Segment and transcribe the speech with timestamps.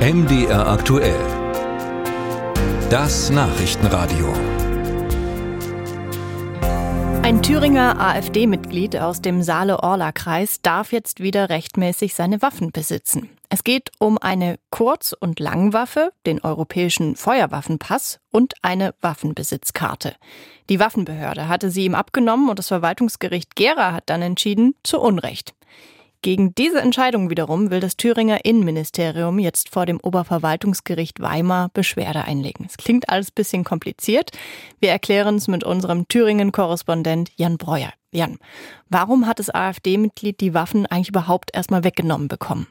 [0.00, 1.20] MDR aktuell.
[2.88, 4.32] Das Nachrichtenradio.
[7.22, 13.28] Ein Thüringer AfD-Mitglied aus dem Saale-Orla-Kreis darf jetzt wieder rechtmäßig seine Waffen besitzen.
[13.50, 20.14] Es geht um eine Kurz- und Langwaffe, den europäischen Feuerwaffenpass und eine Waffenbesitzkarte.
[20.70, 25.52] Die Waffenbehörde hatte sie ihm abgenommen und das Verwaltungsgericht Gera hat dann entschieden, zu Unrecht.
[26.22, 32.66] Gegen diese Entscheidung wiederum will das Thüringer Innenministerium jetzt vor dem Oberverwaltungsgericht Weimar Beschwerde einlegen.
[32.68, 34.30] Es klingt alles bisschen kompliziert.
[34.80, 37.92] Wir erklären es mit unserem Thüringen-Korrespondent Jan Breuer.
[38.12, 38.38] Jan,
[38.90, 42.66] warum hat das AfD-Mitglied die Waffen eigentlich überhaupt erstmal weggenommen bekommen?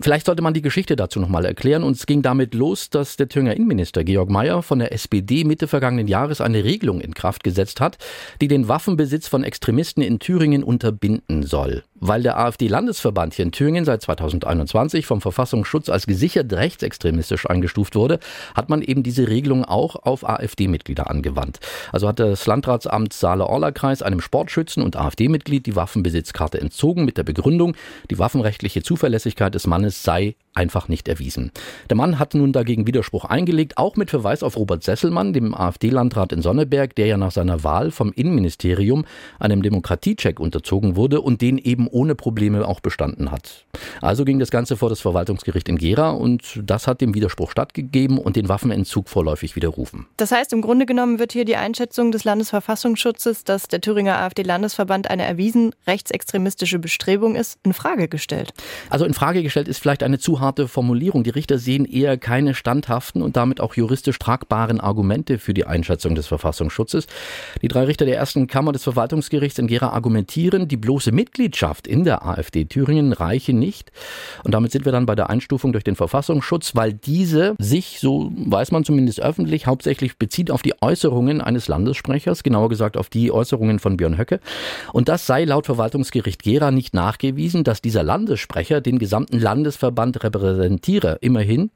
[0.00, 1.82] Vielleicht sollte man die Geschichte dazu nochmal erklären.
[1.82, 5.66] Und es ging damit los, dass der Thüringer Innenminister Georg Mayer von der SPD Mitte
[5.66, 7.98] vergangenen Jahres eine Regelung in Kraft gesetzt hat,
[8.40, 11.82] die den Waffenbesitz von Extremisten in Thüringen unterbinden soll.
[11.96, 18.20] Weil der AfD-Landesverband hier in Thüringen seit 2021 vom Verfassungsschutz als gesichert rechtsextremistisch eingestuft wurde,
[18.54, 21.58] hat man eben diese Regelung auch auf AfD-Mitglieder angewandt.
[21.90, 27.74] Also hat das Landratsamt Saale-Orla-Kreis einem Sportschützen und AfD-Mitglied die Waffenbesitzkarte entzogen mit der Begründung,
[28.12, 31.52] die waffenrechtliche Zuverlässigkeit des Mannes sei einfach nicht erwiesen.
[31.88, 36.32] Der Mann hat nun dagegen Widerspruch eingelegt, auch mit Verweis auf Robert Sesselmann, dem AfD-Landrat
[36.32, 39.04] in Sonneberg, der ja nach seiner Wahl vom Innenministerium
[39.38, 43.66] einem Demokratiecheck unterzogen wurde und den eben ohne Probleme auch bestanden hat.
[44.00, 48.18] Also ging das Ganze vor das Verwaltungsgericht in Gera und das hat dem Widerspruch stattgegeben
[48.18, 50.06] und den Waffenentzug vorläufig widerrufen.
[50.16, 55.08] Das heißt, im Grunde genommen wird hier die Einschätzung des Landesverfassungsschutzes, dass der Thüringer AfD-Landesverband
[55.08, 58.52] eine erwiesen rechtsextremistische Bestrebung ist, in Frage gestellt.
[58.90, 61.24] Also in Frage gestellt ist vielleicht eine zu harte Formulierung.
[61.24, 66.14] Die Richter sehen eher keine standhaften und damit auch juristisch tragbaren Argumente für die Einschätzung
[66.14, 67.06] des Verfassungsschutzes.
[67.62, 72.04] Die drei Richter der ersten Kammer des Verwaltungsgerichts in Gera argumentieren, die bloße Mitgliedschaft in
[72.04, 73.92] der AfD Thüringen reiche nicht.
[74.44, 78.32] Und damit sind wir dann bei der Einstufung durch den Verfassungsschutz, weil diese sich, so
[78.36, 83.30] weiß man zumindest öffentlich, hauptsächlich bezieht auf die Äußerungen eines Landessprechers, genauer gesagt auf die
[83.30, 84.40] Äußerungen von Björn Höcke.
[84.92, 91.18] Und das sei laut Verwaltungsgericht Gera nicht nachgewiesen, dass dieser Landessprecher den gesamten Landesverband repräsentiere.
[91.20, 91.70] Immerhin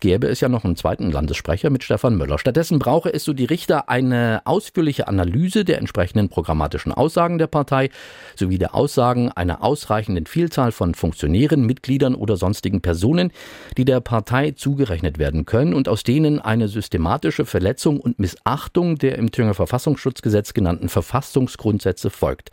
[0.00, 2.38] gäbe es ja noch einen zweiten Landessprecher mit Stefan Möller.
[2.38, 7.90] Stattdessen brauche es, so die Richter, eine ausführliche Analyse der entsprechenden programmatischen Aussagen der Partei
[8.36, 13.32] sowie der Aussagen einer ausreichenden Vielzahl von Funktionären, Mitgliedern oder sonstigen Personen,
[13.76, 19.18] die der Partei zugerechnet werden können und aus denen eine systematische Verletzung und Missachtung der
[19.18, 22.50] im Thüringer Verfassungsschutzgesetz genannten Verfassungsgrundsätze folgt.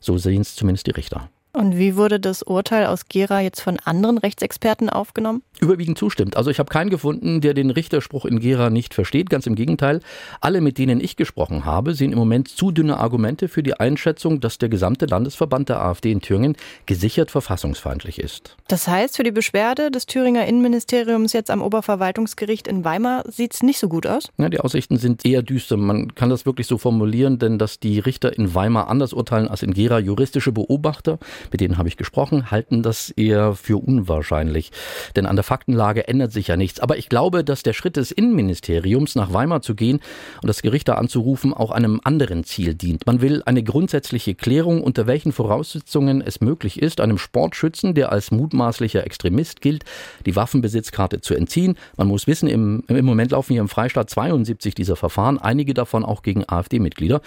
[0.00, 1.28] So sehen es zumindest die Richter.
[1.52, 5.42] Und wie wurde das Urteil aus Gera jetzt von anderen Rechtsexperten aufgenommen?
[5.60, 6.36] Überwiegend zustimmt.
[6.36, 9.30] Also ich habe keinen gefunden, der den Richterspruch in Gera nicht versteht.
[9.30, 10.00] Ganz im Gegenteil.
[10.40, 14.40] Alle, mit denen ich gesprochen habe, sehen im Moment zu dünne Argumente für die Einschätzung,
[14.40, 16.56] dass der gesamte Landesverband der AfD in Thüringen
[16.86, 18.56] gesichert verfassungsfeindlich ist.
[18.68, 23.62] Das heißt, für die Beschwerde des Thüringer Innenministeriums jetzt am Oberverwaltungsgericht in Weimar sieht es
[23.64, 24.30] nicht so gut aus?
[24.38, 25.76] Ja, die Aussichten sind eher düster.
[25.76, 29.64] Man kann das wirklich so formulieren, denn dass die Richter in Weimar anders urteilen als
[29.64, 31.18] in Gera, juristische Beobachter
[31.50, 34.72] mit denen habe ich gesprochen, halten das eher für unwahrscheinlich.
[35.16, 36.80] Denn an der Faktenlage ändert sich ja nichts.
[36.80, 40.00] Aber ich glaube, dass der Schritt des Innenministeriums nach Weimar zu gehen
[40.42, 43.06] und das Gericht da anzurufen auch einem anderen Ziel dient.
[43.06, 48.30] Man will eine grundsätzliche Klärung, unter welchen Voraussetzungen es möglich ist, einem Sportschützen, der als
[48.30, 49.84] mutmaßlicher Extremist gilt,
[50.26, 51.76] die Waffenbesitzkarte zu entziehen.
[51.96, 56.04] Man muss wissen, im, im Moment laufen hier im Freistaat 72 dieser Verfahren, einige davon
[56.04, 57.20] auch gegen AfD-Mitglieder.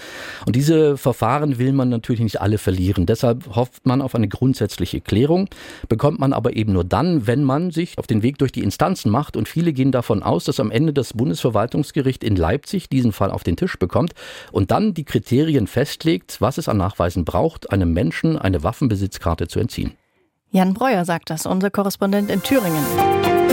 [0.46, 3.06] Und diese Verfahren will man natürlich nicht alle verlieren.
[3.06, 5.50] Deshalb hofft man auf eine grundsätzliche Klärung,
[5.90, 9.12] bekommt man aber eben nur dann, wenn man sich auf den Weg durch die Instanzen
[9.12, 9.36] macht.
[9.36, 13.44] Und viele gehen davon aus, dass am Ende das Bundesverwaltungsgericht in Leipzig diesen Fall auf
[13.44, 14.14] den Tisch bekommt
[14.52, 19.60] und dann die Kriterien festlegt, was es an Nachweisen braucht, einem Menschen eine Waffenbesitzkarte zu
[19.60, 19.94] entziehen.
[20.52, 23.53] Jan Breuer sagt das, unser Korrespondent in Thüringen.